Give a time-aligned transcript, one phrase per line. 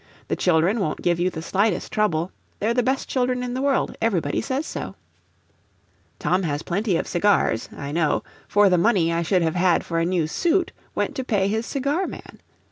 [0.29, 3.95] The children won't give you the slightest trouble; they're the best children in the world
[4.01, 4.95] everybody says so.
[6.17, 9.99] "Tom has plenty of cigars, I know, for the money I should have had for
[9.99, 12.39] a new suit went to pay his cigar man.